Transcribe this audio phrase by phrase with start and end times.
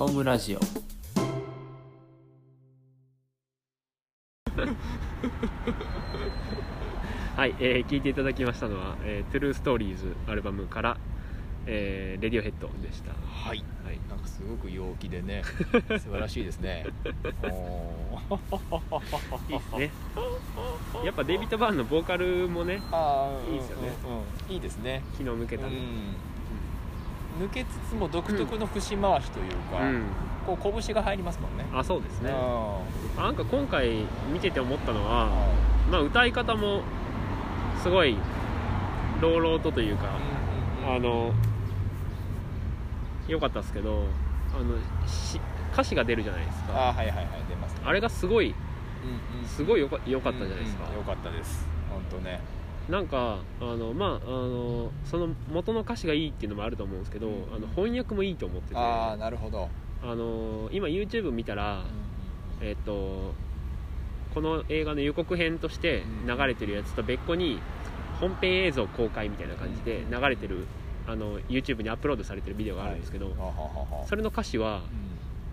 [0.00, 0.60] コムラジオ。
[7.36, 10.96] はい、えー聞いていただきましたのは「えー、トゥルーストーリーズアルバムから
[11.68, 13.12] 「えーレディオヘッド」でした。
[13.12, 13.62] はい。
[13.84, 14.00] はい。
[14.08, 15.42] なんかすごく陽気でね
[16.00, 16.86] 素晴らしいですね。
[19.50, 19.90] いいですね。
[21.04, 23.92] やっぱデイビッド・バーンのボーカルもねあーいいですよね。
[24.06, 24.18] うんうん。
[24.20, 25.02] うんいいですね。
[25.12, 26.29] 昨日向けたのうん
[27.40, 30.02] 抜けつつも独特の節回しというか、うん。
[30.46, 31.64] こう拳が入りますもんね。
[31.72, 32.30] あそうですね。
[32.32, 32.80] あ
[33.16, 35.52] なんか今回見てて思ったのーは、
[35.90, 36.82] まあ、歌い方も
[37.82, 38.16] すごい
[39.20, 40.06] 朗々とというか、
[40.86, 41.32] あの
[43.28, 44.04] 良かったですけど
[44.54, 45.40] あのし
[45.72, 46.88] 歌詞が出るじゃないですか。
[46.88, 47.80] あーはいはいはい出ますね。
[47.84, 48.54] あれがすごい
[49.02, 49.46] うんうん。
[49.46, 51.66] すごいよか良かったじゃないですか、うんうんよかったです。
[51.90, 52.40] 本当ね
[52.90, 57.54] なんかあのまああのその元の歌詞がいいっていうのもあると思うんですけど、うん。
[57.54, 58.76] あの翻訳もいいと思ってて。
[58.76, 59.68] ああなるほど、
[60.02, 61.84] あの今 YouTube 見たら、
[62.60, 63.32] えっと
[64.34, 67.60] この映画の予告編として流れてるやつと別個に
[68.20, 70.66] 本編映像公開みたいな感じで流れてる
[71.06, 73.52] あの YouTube にアップロードされてるビデオがあるんですけど、ははは
[74.00, 74.06] は。
[74.06, 74.82] それの歌詞は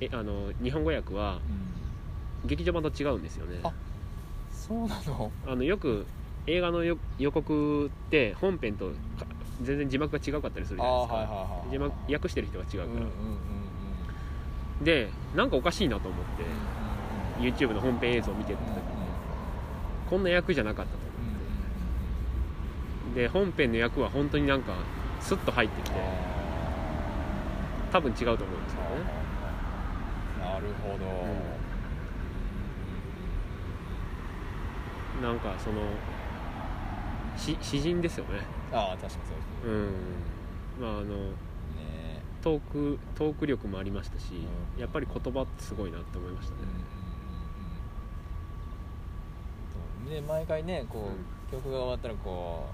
[0.01, 0.05] うん。
[0.05, 1.39] えあの日本語訳は
[2.43, 2.47] うん。
[2.47, 3.59] 劇場版と違うんですよね。
[3.63, 3.71] あ
[4.51, 5.31] そうなの？
[5.47, 6.05] あのよく
[6.47, 8.93] 映画の予予告って本編とか
[9.61, 11.71] 全然字幕が違うかったりするじゃないですか、はいはいはいはい。
[11.71, 13.07] 字幕訳してる人が違うから、うんうんうんうん
[14.77, 16.43] でなんかおかしいなと思って、
[17.41, 18.67] YouTube の本編映像を見てた時。
[18.69, 18.75] に
[20.07, 21.09] こんな役じゃなかったと思っ
[23.15, 23.21] て。
[23.21, 24.73] で本編の役は本当になんか
[25.19, 25.97] スッと入ってきて
[27.91, 28.87] 多分違うと思うんですよね。
[30.41, 30.95] なるほ
[35.23, 35.85] ど、なんかそのし
[37.37, 38.41] 詩人ですよね。
[38.71, 39.91] ああ確かにそうですうん。
[40.81, 42.21] まああのね。
[42.41, 44.33] トークトーク力もありましたし、
[44.75, 44.81] うん。
[44.81, 46.59] やっぱり言葉ってすごいなって思いましたね。
[50.05, 50.25] うんうんうんうん。
[50.25, 51.09] で毎回ねこ
[51.49, 52.65] う、曲が終わったらこ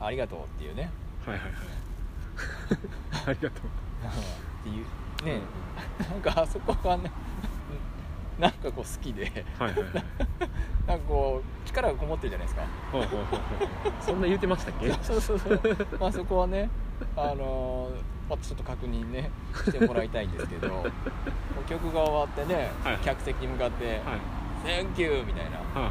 [0.00, 0.90] う「ありがとう」っていうね。
[1.24, 1.52] はいはいはい。
[3.28, 3.68] ありがとう。
[4.60, 4.84] っていう
[5.24, 5.40] ね、
[6.10, 7.10] なんかあそこはね
[8.40, 9.44] なんかこう好きで。
[9.58, 10.04] はいはいはい。
[10.86, 12.66] なんかこう力がこもってるじゃないですか。
[12.92, 14.92] ほうほうほうほうそんな言うてましたっけ？
[15.02, 15.60] そうそうそう
[16.00, 16.68] まあそこはね
[17.16, 17.90] あの
[18.28, 19.30] またちょっと確認ね
[19.64, 20.84] してもらいたいんですけど。
[21.68, 24.02] 曲が終わってね、はい客席に向かってはい
[24.68, 25.56] 「Thank you」みたいな。
[25.80, 25.90] はい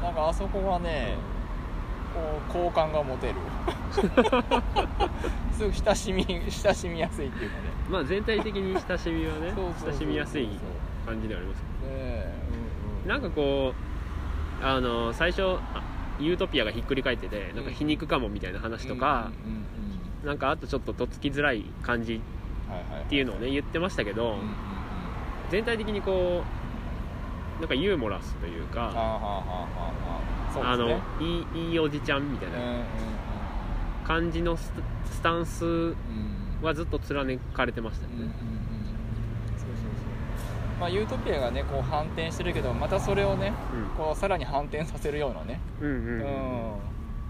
[0.00, 1.37] いなんかあそこはね、こう
[2.48, 3.34] 好感が持てる。
[5.52, 7.62] すごく親しみ親しみやすいっていうかね。
[7.90, 9.52] まあ全体的に親しみはね
[9.84, 10.48] 親しみやすい
[11.06, 11.66] 感じではありますね。
[11.84, 13.74] え、うんうん、なんかこ
[14.62, 15.82] うあの最初あ
[16.20, 19.30] ユートピアがひっくり返っててなんか皮肉かもみたいな話とか、
[20.24, 22.20] なんかあとちょっととっつきづらい感じ
[23.06, 24.46] っていうのをね言ってましたけど、うんうんうん。
[25.50, 26.42] 全体的にこ
[27.58, 28.92] うなんかユーモラスというか
[30.52, 31.02] そうあのですね。
[31.54, 32.84] いいいいおじちゃんみたいうんうんな。
[34.06, 34.72] 感じのス
[35.10, 35.72] スタンスうん。
[35.72, 35.94] うん
[36.60, 38.34] はずっと貫かれてましたようんうんうんね、
[39.56, 40.80] そうそうそう。
[40.80, 43.52] まあユートピアがねこう反転してるけどまたそれをね
[43.96, 45.60] こうさらに反転させるようなね。
[45.80, 46.20] うん、うんうんうん。
[46.20, 46.22] うん。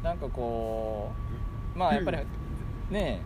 [0.02, 1.12] なんかこ
[1.74, 2.18] うまあやっぱり
[2.90, 3.20] ね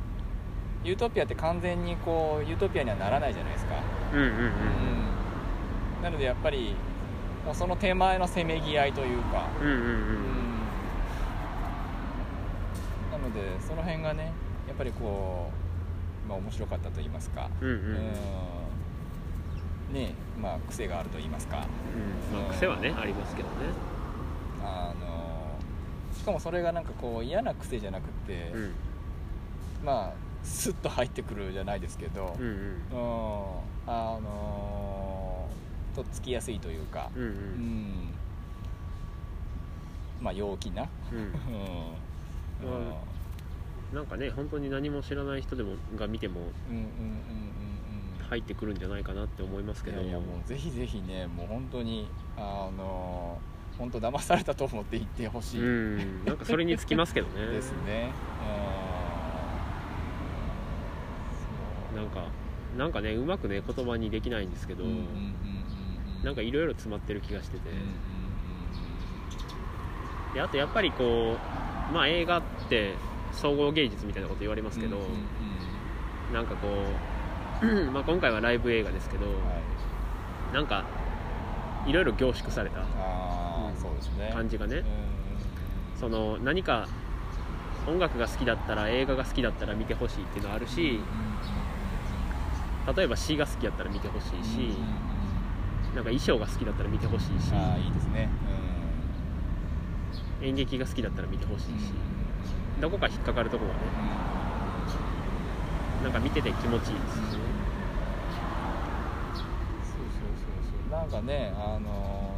[0.83, 3.77] ユートピアって完全にこうユートピアにはならないじゃないですか。
[4.13, 4.33] うんうんうん。
[4.33, 6.03] うん。
[6.03, 6.75] なのでやっぱり
[7.45, 9.49] もうその手前のせめぎ合いというか。
[9.61, 9.81] うんうんうん。
[9.81, 9.93] うん。
[13.11, 14.33] なのでその辺がね
[14.69, 15.51] やっぱりこ
[16.27, 17.51] う、まあ、面白かったと言いますか。
[17.61, 17.75] うんうん。
[17.75, 17.81] うん。
[17.81, 18.13] うん
[19.93, 21.67] ねまあ癖があると言いますか。
[22.33, 22.39] うん。
[22.39, 23.55] まあ癖はねありますけどね。
[24.65, 28.75] あのしかもそれがなんかこう嫌な癖じゃなくて、うん。
[29.85, 32.53] まあスッと入ってくるじゃないですけど、うんうん。
[32.53, 33.49] うん。
[33.87, 35.32] あの
[35.95, 37.33] とっつきやすいというか、うんううん。
[37.33, 37.95] ん
[40.21, 41.19] まあ陽気な、うん。
[41.19, 42.89] うん。
[42.91, 43.03] ま
[43.93, 46.41] なんかね本当に何も知らない人でもが見ても
[46.71, 46.89] うんうんうんう
[48.25, 52.09] ん入ってくるんじゃないかなって思いますけどうんいやもうぜひぜひねもう本当に
[52.39, 53.39] あの
[53.77, 56.25] 本当騙されたと思って行ってほしい、うん。
[56.25, 57.47] なんかそれにつきますけどね。
[57.53, 58.13] ですね。
[61.95, 62.25] なんか
[62.77, 65.82] なんかねうまくね言葉にできないんですけど、うんうんうんうんうん
[66.25, 67.71] なんかいろいろ詰まってる気がしてて、
[70.35, 71.37] であとやっぱりこ
[71.91, 72.95] うまあ映画って
[73.33, 74.99] 総合芸術みたいなこと言われますけど、
[76.33, 76.69] なんかこ
[77.63, 80.55] う まあ今回はライブ映画ですけど、はい。
[80.55, 80.85] なんか
[81.87, 82.85] いろいろ凝縮された
[84.33, 84.77] 感じがね。
[84.77, 85.13] うんうん
[86.01, 86.89] その何か
[87.87, 90.99] 音楽が好きだったら映画が好きだったら見てほしいっていうのはあるし、
[92.97, 95.12] 例えば詩が好きやったら見てほしいし、うん
[95.95, 97.53] なんか衣装が好きだったら見てほしいし。
[97.53, 98.29] ああいいですね。
[100.43, 101.79] 演劇が好きだったら見てほしいうん。
[101.79, 101.93] し、
[102.81, 103.79] どこか引っかかるとこがね
[106.03, 106.99] なんか見てて気持ちいいですよね、
[109.85, 110.91] そうそうそうそう。
[110.91, 112.37] なんかねあの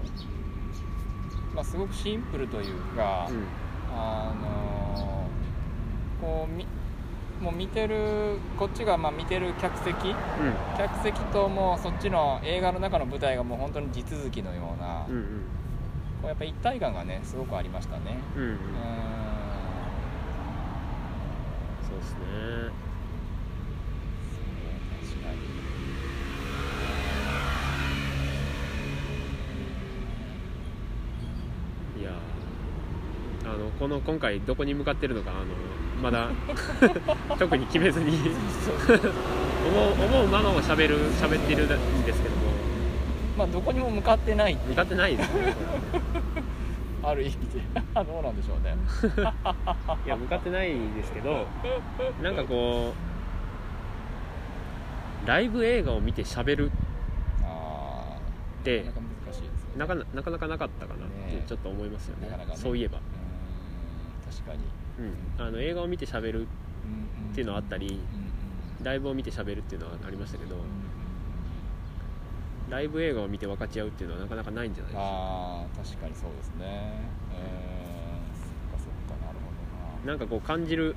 [1.54, 3.46] まあすごくシンプルというか、うん。
[3.96, 5.26] あの
[6.20, 6.66] こうみ
[7.40, 10.14] もう見てるこっちがまあ見てる客席。
[10.78, 15.22] 客席ともうそっちの映画の中の舞台がもう本当に地続きのような、うんうん。
[16.22, 18.19] こうやっぱ一体感がねすごくありましたね。
[18.36, 18.54] うんうん、うん。
[18.54, 18.58] うん
[21.86, 22.19] そうですね。
[25.02, 25.32] 確か
[31.96, 32.00] に。
[32.00, 32.14] いやー。
[33.46, 35.40] あのこの今回どこに向かってるのかあの
[36.04, 36.28] まだ。
[37.38, 38.18] 特に決めずに。
[39.66, 42.42] 思う思うままをしゃべる喋ってるんですけども。
[43.38, 44.54] まあどこにも向かってない。
[44.68, 45.54] 向かってないですね。
[47.02, 47.62] ある意味で。
[48.04, 48.76] どうなんでしょうね。
[50.04, 51.46] いや向かってないですけど
[52.22, 52.92] なんかこ
[55.24, 56.70] うライブ映画を見て喋る
[57.42, 60.68] ああでなかなか難しいですなかななかなかったかなっ
[61.30, 62.28] てねちょっと思いますよね。
[62.28, 62.36] ね。
[62.54, 63.24] そういえば、うん
[64.30, 67.99] 確かにうん、あの映画を見て喋るっていうのはあったり
[68.82, 70.56] ライブを見て喋るっていうのはありましたけど
[72.70, 75.05] ライブ映画を見て分かち合うっていうのはなかなかないんじゃないですか？
[75.05, 77.00] ああ確かにそうですね。
[77.31, 79.50] うんそっかそっかなるほ
[80.05, 80.12] どな。
[80.12, 80.94] なんかこう感じる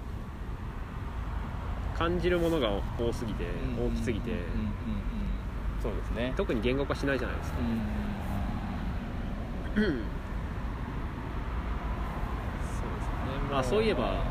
[1.98, 2.70] 感じるものが
[3.00, 3.46] 多すぎて
[3.78, 4.32] 大きすぎて
[5.82, 7.64] そうですね特に言語化しないじゃないですかう
[9.80, 10.04] んうんうん
[12.64, 14.24] そうですねあそういえば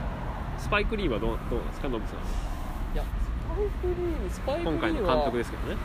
[0.59, 2.17] スパイク・リーはどうどうですかノブさん
[2.95, 5.77] いやスパイク・リースパイク・リーは今回の監督ですけどね。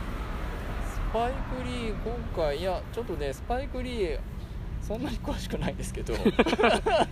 [0.86, 4.20] スパイク・リー今回いやちょっとねスパイク・リー
[4.80, 6.12] そんなに詳しくないんですけど。
[6.16, 6.16] い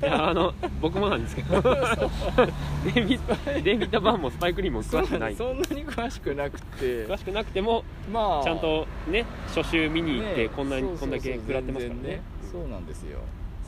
[0.03, 1.63] やあの僕もなんですけど。
[1.63, 5.37] デビッデビッド・バーンもスパイク・リーも詳しくない。
[5.37, 7.07] そんなに詳しくなくて。
[7.07, 8.45] 詳しくなくてもまあ。
[8.45, 9.25] ちゃんとね
[9.55, 12.23] 初週見に行ってねこんなにこんだけ食らってますからね。
[12.51, 13.21] そうなんですよ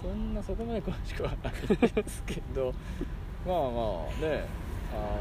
[0.02, 2.72] そんなそこまで詳しくはないんですけど
[3.46, 4.44] まあまあね
[4.92, 5.20] あの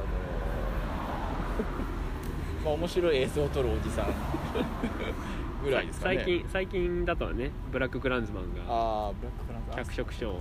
[2.65, 4.05] まあ面白い映像を撮るおじさん
[5.63, 6.15] ぐらいですかね。
[6.15, 10.35] 最近最近だとはねブラック・クランズマンがああブラックフランス脚色賞。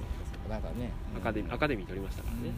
[0.48, 0.90] なんかね。
[1.16, 2.50] アカデミーアカデミー取りましたからね。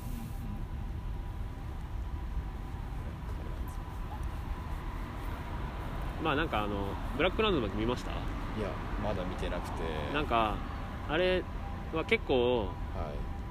[6.23, 6.87] まあなんかあの
[7.17, 8.11] ブラック・クランズマン見ました？
[8.13, 8.15] い
[8.63, 8.69] や
[9.03, 9.83] まだ見てなくて。
[10.15, 10.55] なんか
[11.09, 11.43] あれ
[11.97, 12.69] は結構はい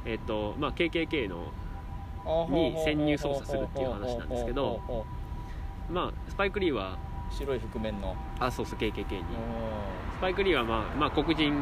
[0.05, 1.51] えっ、とまあ KKK の
[2.49, 4.79] に潜入捜査するっていう話なんですけど
[5.91, 6.97] まあスパイク・リーは
[7.31, 8.15] 白い覆面の。
[8.39, 9.23] あそうそう KKK に。
[10.17, 11.53] スパイク・リーはまあ、まあ、黒人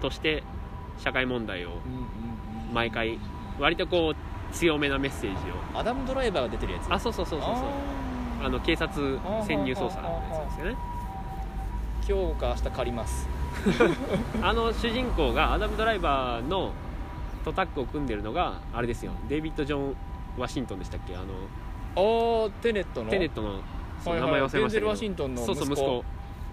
[0.00, 0.42] として
[0.98, 1.70] 社会問題を
[2.72, 3.18] 毎回
[3.58, 5.78] 割とこう強めなメッセージを。
[5.78, 6.92] アダム・ドライバーが出てるやつ？
[6.92, 7.64] あそうそうそうそうそう。
[8.42, 10.76] ああの警察潜入捜査のやつですよね。
[12.06, 13.28] ー今日か明日借ります
[14.42, 16.72] あの主人公がアダム・ドライバーの
[17.44, 19.12] とタッグを組んでるのがあれですよ。
[19.28, 19.96] デイビッド・ジョン・
[20.36, 21.14] ワシントンでしたっけ？
[21.16, 21.24] あの
[21.96, 23.10] ああテネットの？
[23.10, 23.60] テネットの
[24.04, 24.40] そのはいはい。
[24.40, 26.04] 名前忘れましたけど、デンゼルワシントンのそうそう息息子。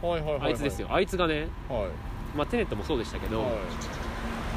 [0.02, 0.52] 子はいはいはいはい。
[0.52, 0.88] あいつですよ。
[0.92, 2.38] あいつがね、はい。
[2.38, 3.52] まあ、テネットもそうでしたけど、はい。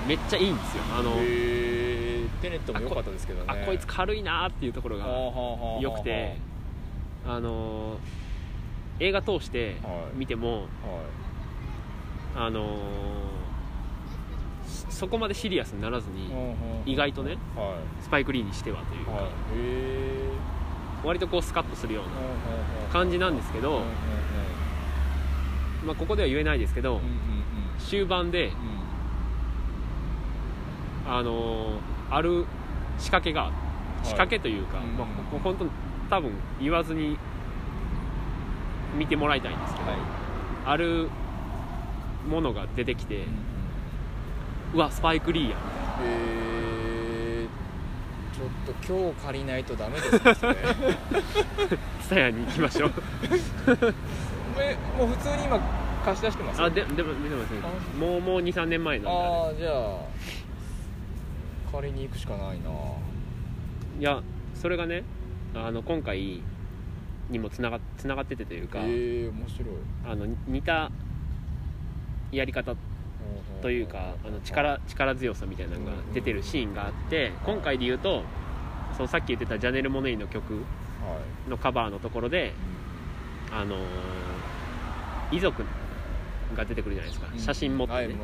[0.08, 0.82] めっちゃいいんですよ。
[0.98, 3.46] あの、テネットも良かったですけどね。
[3.48, 6.36] あこいつ軽いなーっていうところが良よくて
[7.26, 7.98] あのー
[9.00, 10.16] 映画通してはい。
[10.16, 10.66] 見ても、はい
[12.38, 12.68] あのー
[14.90, 16.28] そこまでシリアスにならずに、
[16.84, 19.14] 意外とねはスパイク・リーにしてはというか、い。
[19.14, 19.28] はい
[21.04, 22.10] 割とこうスカッとするような
[22.92, 23.82] 感じなんですけど、
[25.86, 27.00] まあ、ここでは言えないですけど、
[27.78, 28.52] 終盤で、うん。
[31.12, 31.78] あのー
[32.10, 32.46] ある
[32.98, 33.52] 仕掛けが
[34.02, 34.96] 仕掛けというか、うん。
[34.96, 35.70] まあ、ここ本当に
[36.10, 37.16] 多分言わずに
[38.96, 39.98] 見てもらいたいんですけど、はい。
[40.66, 41.08] ある
[42.28, 43.24] ものが出てきて、
[44.74, 45.56] うんわスパイク・リーや
[46.04, 50.34] えーちょっと今日借りないとダメですね。
[50.36, 50.56] それ
[52.02, 52.92] ツタヤに行きましょう。
[54.60, 55.58] えもう普通に今
[56.04, 56.62] 貸し出してます？
[56.62, 57.60] あででもでもですね
[57.98, 59.98] もうもう23年前なんでああじゃあ
[61.72, 62.70] 借りに行くしかないな。
[63.98, 64.22] いや
[64.54, 65.02] それがね
[65.54, 66.42] あの今回
[67.30, 69.68] にもつながつながっててというか、ええ面白い。
[70.06, 70.90] あの似た
[72.32, 72.74] やり方
[73.62, 78.22] というかあの力力強さみたいなのが出てるシーンがあって今回で言うと
[78.96, 80.60] そのさっき言ってたジャネル・モネイの曲は
[81.46, 81.50] い。
[81.50, 82.52] のカバーのところで
[83.50, 83.58] うん。
[83.58, 83.78] あのー
[85.30, 85.62] 遺族
[86.56, 88.14] が出てくるじゃないですか、写真持って、ね。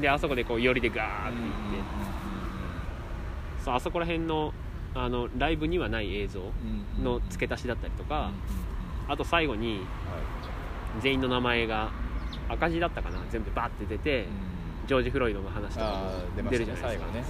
[0.00, 1.58] であそこでこう寄りでガーってうんうん行って、
[3.64, 4.52] そうあそこら辺の
[4.94, 6.40] あのライブにはない映像
[7.00, 8.32] の付け足しだったりとか、
[9.08, 9.82] あと最後にはい。
[11.00, 11.92] 全員の名前が
[12.52, 14.28] 赤字だったかな全部バーって出て、う
[14.84, 14.86] ん。
[14.86, 16.02] ジョージ・フロイドの話とか
[16.36, 17.20] 出るじゃないですか、ね。
[17.20, 17.24] ね。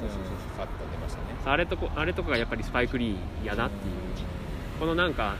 [1.44, 3.94] あれとこあれとかがやっぱりスパイク・リーやなっていう、
[4.80, 5.36] このなんか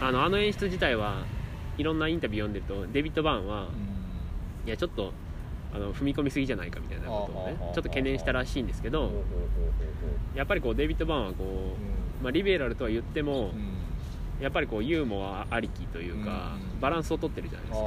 [0.00, 1.24] あのあの演出自体は
[1.76, 3.68] いろんなインタビュー読んでるとデビッド・バーンは、うん。
[4.66, 5.12] いやちょっと
[5.74, 9.10] あの踏み込みすぎじゃないかみたいなことをねちょっと懸念したらしいんですけど
[10.34, 13.52] やっぱりこうデビッド・バーンはこほうう、まあ、リベラルとは言っても
[14.40, 16.80] やっぱりこうユーモアありきというかうん。
[16.80, 17.86] バランスを取ってるじゃないですか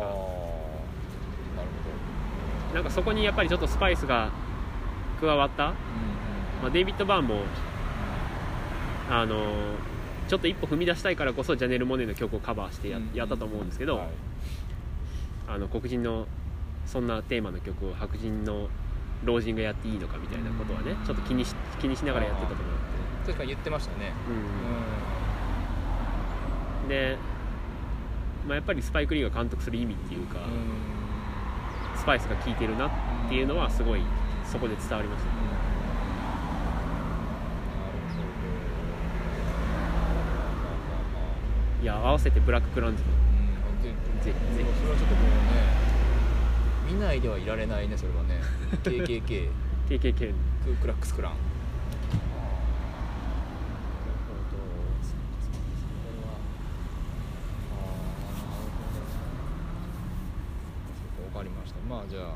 [2.74, 4.32] なんかそこにやっぱりちょっとスパイスが
[5.20, 5.74] 加わった、ど
[6.64, 7.42] まあ、デイビッド・バーンも
[9.10, 9.44] あの
[10.28, 14.08] ちょっと一歩踏み出したいからこそジャネル・モネの曲をカバーしてや,、うんやったと思うんですけど、はい。
[15.48, 16.28] あの黒人の
[16.86, 18.70] そんなテーマの曲を白人の
[19.26, 22.82] 老人がやっていいのかみたいなことはねちょっと気にし気にしながらやってたと思うん
[23.26, 24.14] 確かに言ってましたね。
[26.88, 27.16] で、ううん。
[27.16, 27.18] で、
[28.48, 30.42] まあ、やっぱりスパイク・リーが監督する意味っていうか、ん
[32.02, 32.92] スパイスが効いてるなっ
[33.30, 34.02] ていうのはすごい
[34.44, 35.30] そこで伝わりました。
[35.30, 35.38] ね
[41.84, 43.10] いや合わせてブラック・クランズの
[43.84, 43.90] ぜ
[44.24, 45.32] ぜひぜひそれはちょっともうね
[46.92, 48.42] 見ないではいられないねそれはね。
[48.84, 49.50] KKK
[49.90, 50.34] KKK
[50.66, 51.42] ククラックスクランなる
[54.28, 54.60] ほど
[55.02, 55.18] それ
[56.26, 56.34] は
[57.72, 59.02] ああなるほど
[61.18, 62.36] そうかわかりましたまあじゃあ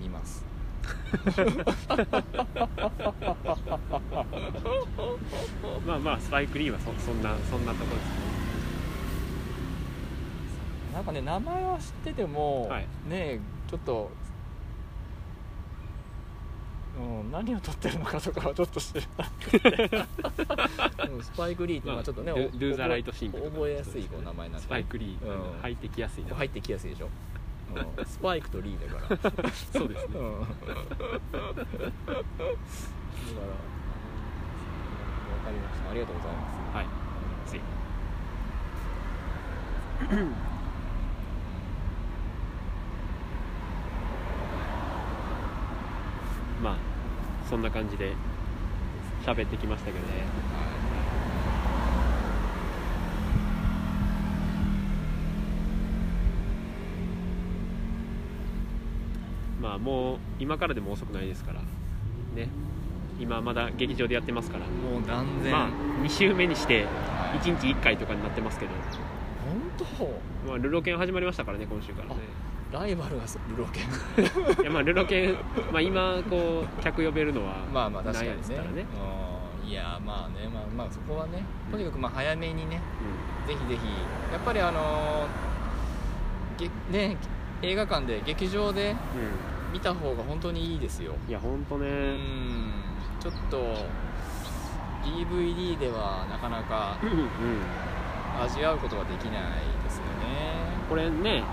[0.00, 0.42] 見ます
[5.86, 8.14] まあまあスパイク・リーはそそんなそんなところですね。
[10.94, 12.86] なんかね名前は知ってても、はい。
[13.08, 14.10] ねちょっと、
[16.98, 19.90] うん、何を撮ってるのかとかはちょっと知らなくて。
[21.10, 26.34] うんスパイク・リーってまあちょっとね、ルルーザーライトシーンとか覚えやすいこう名前なんでスパイク・リー、うん入ってきやすいな。
[26.36, 27.08] 入ってきやすいでしょ、
[27.74, 28.04] うん。
[28.04, 29.30] スパイクとリーだから。
[29.72, 30.18] そうですね。
[30.18, 30.40] うん。
[30.40, 30.60] だから
[31.32, 31.64] 分か
[35.50, 35.90] りました。
[35.90, 36.76] ありがとうございます。
[36.76, 36.86] はい。
[37.50, 37.80] ぜひ。
[46.62, 46.76] まあ
[47.48, 48.12] そんな感じで
[49.24, 50.24] 喋ってきましたけどね
[59.60, 61.60] まあもう今からでも遅くないですから。
[61.60, 62.48] ね。
[63.18, 64.66] 今まだ劇場でやってますから。
[64.66, 65.68] もう断然、まあ
[66.02, 67.38] 2週目にしてはい。
[67.38, 70.08] 1日1回とかになってますけど、本
[70.46, 72.14] まあ、ルロケン始まりましたからね今週からね。
[72.72, 73.84] 当ライバルがルロケン。
[74.62, 75.34] いやまあルロケン、
[75.72, 78.34] まあ、今こう客呼べるのはまあまあ確かにね。
[78.34, 78.86] ないですからね。
[79.64, 79.68] うん。
[79.68, 82.80] いやまあねまあまあそこはねとにかくまあ早めにね
[83.46, 83.86] ぜひぜひ
[84.32, 86.60] やっぱりあのー
[86.92, 87.16] げね
[87.62, 88.96] 映画館で劇場でうん、うん
[89.72, 91.14] 見た方が本当にいいですよ。
[91.28, 92.72] いや本当ね、うん。
[93.20, 93.86] ちょっと
[95.04, 96.98] DVD ではなかなか
[98.42, 99.42] 味わうことができない
[99.84, 100.10] ですよね。
[100.88, 101.44] これね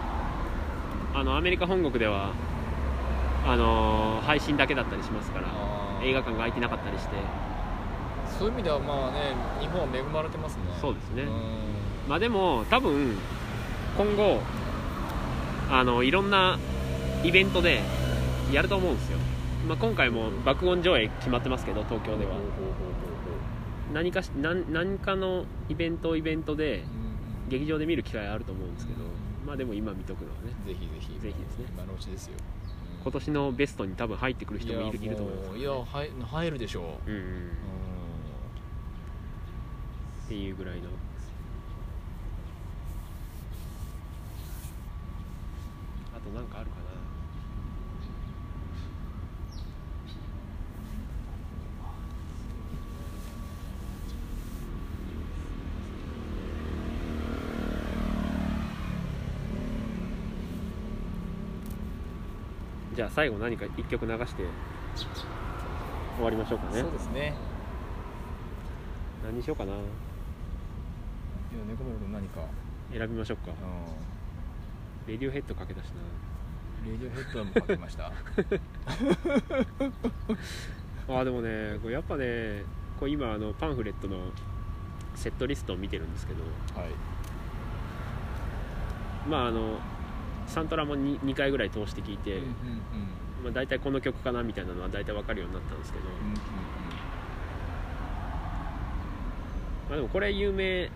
[1.13, 2.33] あのアメリカ本国では
[3.45, 6.05] あのー配信だけだったりしますからあー。
[6.05, 7.15] 映画館が空いてなかったりして。
[8.39, 10.63] そういう意味ではまあね日本は恵まれてますね。
[10.81, 11.23] そうですね。
[11.23, 11.29] うん。
[12.07, 13.17] まあでも多分
[13.97, 14.41] 今後
[15.71, 16.59] あのいろんな
[17.23, 17.81] イベントで
[18.51, 19.17] やると思うんですよ、
[19.67, 22.37] まあ、今回も爆音上映決まってますけど東京では。
[23.93, 26.83] 何かし何何かのイベントイベントで
[27.47, 30.49] 劇場で見る機会あると思うんですけどうんまあでも今見とくのはね。
[30.65, 31.07] ぜひぜひ。
[31.21, 31.65] ぜひですね。
[31.69, 32.33] 今のうちですよ。
[33.01, 37.51] 今年のベストに多分入ってくる人もいるいると思いますねいや入入るでしょう、うんうんうん。
[40.25, 40.89] っていうぐらいの。
[46.13, 46.83] あとなんかあるかな
[62.97, 64.43] じゃあ最後何か一曲流して
[66.15, 66.81] 終わりましょうかね。
[66.81, 67.35] そうですね。
[69.23, 69.73] 何にしようかな。
[69.73, 69.81] いや
[71.69, 72.41] 猫村君何か、
[72.91, 73.51] 選びましょうか。
[73.51, 73.55] う
[75.07, 75.93] レディオヘッドかけたしな。
[76.91, 78.07] レディオヘッドもかけました。
[81.07, 82.63] あーでもねこれやっぱね
[82.99, 84.31] これ今あのパンフレットの
[85.13, 86.41] セットリストを見てるんですけど。
[86.81, 86.89] はい。
[89.29, 89.77] まああの
[90.47, 92.51] サントラも 2, 2回ぐらい通して聞いて、うんうんうん。
[93.43, 96.41] まあ、大体この曲かなみたいなのは大体分かるようになったんですけど、うんうんま
[99.91, 100.89] あ、でもこれ有名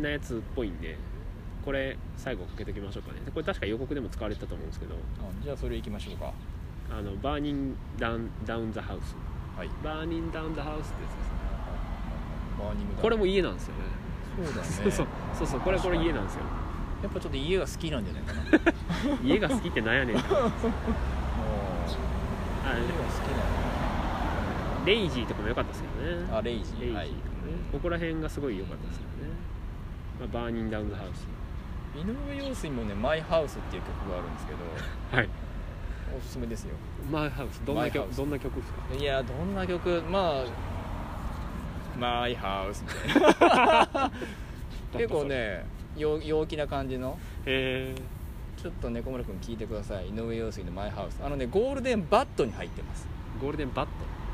[0.00, 0.96] なやつっぽいんで
[1.64, 3.20] これ最後かけときましょうかね。
[3.24, 4.94] でこれ確か予告でも使われてたと思うんですけど。
[4.94, 4.98] あ
[5.42, 6.32] じゃあそれ行きましょうか。
[6.90, 9.14] あの Burnin' Down Down the House
[9.56, 11.34] はい Burnin' Down the House ってやつですね
[12.58, 13.80] Burning これも家なんですよね
[14.36, 16.40] そうだねそうそうそうそうこれこれ家なんですよ
[17.02, 18.40] やっぱちょっと家が好きなんじゃないかな。
[19.22, 20.16] 家が好きってなんやねん。
[20.18, 20.58] もうあ家が好き
[23.30, 26.26] なレイジーとかも良かったですけどね。
[26.30, 26.94] のあレイジレイジー。
[26.94, 27.10] とかね、はい。
[27.72, 29.08] ここら辺がすごい良かったですよね、
[30.20, 31.26] まあ、バーニンダウンザハウス。
[31.96, 32.02] 井
[32.40, 34.58] 上陽水もね「マイハウス」っていう曲があるんですけど
[35.16, 35.28] はい。
[36.16, 36.74] おすすめですよ。
[37.10, 37.62] マイハウス。
[37.64, 38.94] どんな曲どんな曲ですか？
[38.94, 40.44] いやどんな曲まあ
[41.98, 44.10] マイハウスみたいな。
[44.92, 45.66] 結構ね
[45.98, 47.18] 陽陽気な感じの。
[47.44, 48.02] へえ
[48.56, 50.08] ちょっと猫村君聞いてください。
[50.08, 53.06] 井上陽水の「マイハウス」あのね Golden Bad に入ってます、
[53.40, 53.92] Golden Bad？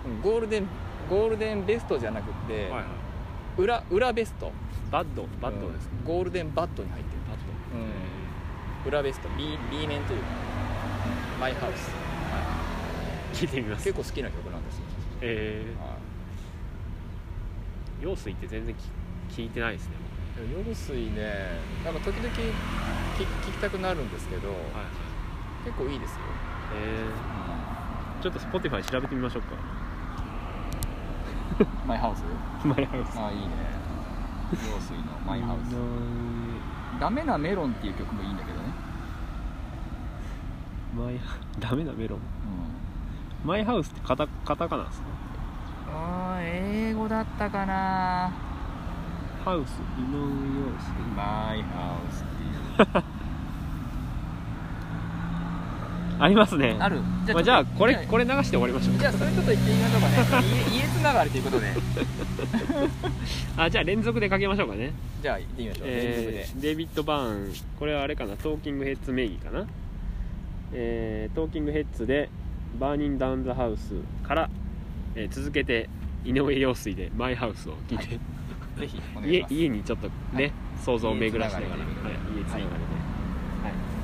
[0.08, 0.66] うん Golden
[1.10, 2.84] Golden Best じゃなくて、はいはい。
[3.58, 4.50] 裏裏ベスト。
[4.90, 7.42] Bad Bad ですか、うん Golden Bad に入ってる Bad
[7.78, 9.28] うん裏ベスト。
[9.36, 10.26] B, B 面というか
[11.40, 11.90] My House、
[13.42, 13.84] 聞いてみます。
[13.84, 14.84] 結構好きな曲なんですよ、
[15.22, 18.74] えはー、陽水って全然
[19.28, 19.94] き聞いてないですね。
[19.94, 19.96] い、
[20.36, 22.52] 陽水ねなんか時々聞
[23.22, 24.58] 聞きたくなるんですけど、はい
[25.64, 26.18] 結構いいですよ、
[26.76, 29.56] えー、ちょっと Spotify 調べてみましょうか。
[31.86, 32.22] マイハウス
[32.66, 33.46] マイハウスああいいね。
[34.52, 35.74] 陽水のマイハウス
[37.00, 38.64] ダメなメロンっていう曲もいいんだけどね、
[40.94, 42.18] マイハダメなメロン？
[42.18, 42.22] う
[43.46, 45.06] ん、マイハウスってカタカタカナですか？
[45.94, 48.30] あー英語だったかな
[49.44, 53.04] ハウス井上陽水マイハウスっていう
[56.18, 58.98] ありますねあるまあ、じゃあこれじゃこれ流して終わりましょう。
[58.98, 60.46] じゃあそれちょっと言ってみましょうかね。
[60.70, 61.72] 家家つながりということで。
[63.56, 64.92] あじゃあ連続でかけましょうかね。
[65.22, 67.52] じゃあ行ってみましょう、えー、デビッド・バーン。
[67.78, 68.36] これはあれかな。
[68.36, 69.66] トーキングヘッズ名義かな。
[70.72, 72.28] えー、トーキングヘッズで
[72.78, 74.50] 「バーニン・ダウン・ザ・ハウス」から、
[75.16, 75.88] えー続けて
[76.24, 78.18] 井上陽水で「マイ・ハウス」を聞いて、
[78.76, 79.54] ぜひお願いし家ます。
[79.54, 80.52] 家にちょっとね、はい。
[80.82, 81.76] 想像を巡らしながら。
[81.76, 82.74] 家つながりはい、家つながりで、
[83.62, 83.70] はい。
[83.70, 83.94] はい。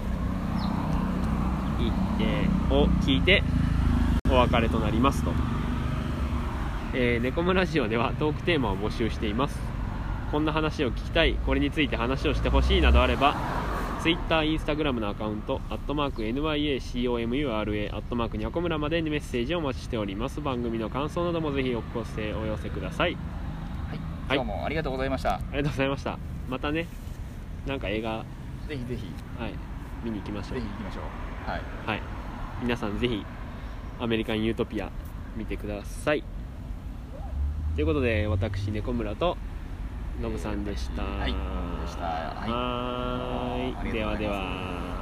[1.80, 3.42] 一定を聞いて
[4.30, 5.32] お別れとなりますと、
[6.94, 9.58] えー、ネコムラジオではトークテーマを募集しています。
[10.30, 13.34] こんな話を聞きたいこれについて話をしてほしいなどあれば
[14.00, 20.40] Twitter、Instagram のアカウント、アットマーク NYACOMURA、アットマークニャコムラまでメッセージをお待ちしております。
[20.40, 23.16] 番組の感想などもぜひお寄せお寄せください。
[24.30, 26.16] はい、今日もありがとうございました、ありがとうございました。
[26.48, 26.86] またね、
[27.66, 28.24] なんか映画、は
[28.68, 29.10] ぜひぜひい、
[30.04, 30.66] 見に行きましょうぜひ。
[30.68, 32.02] 行きましょうはいはい。
[32.62, 33.26] 皆さんぜひ、
[33.98, 34.92] アメリカン・ユートピア
[35.36, 36.22] 見てください。
[37.74, 39.36] ということで、私、猫村と、
[40.22, 41.02] ノブさんでした。
[41.02, 41.38] はいノ
[41.76, 44.99] ブでしたはいではでは。